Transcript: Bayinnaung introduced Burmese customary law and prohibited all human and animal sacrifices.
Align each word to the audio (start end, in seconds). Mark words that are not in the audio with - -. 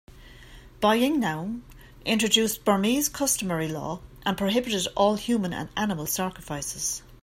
Bayinnaung 0.79 1.61
introduced 2.05 2.65
Burmese 2.65 3.07
customary 3.07 3.67
law 3.67 4.01
and 4.25 4.35
prohibited 4.35 4.87
all 4.95 5.13
human 5.13 5.53
and 5.53 5.69
animal 5.77 6.07
sacrifices. 6.07 7.03